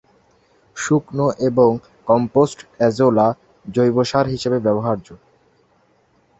[0.77, 1.69] শুকনো এবং
[2.07, 3.27] compost azolla
[3.65, 5.07] জৈব সার হিসেবে ব্যবহার্য।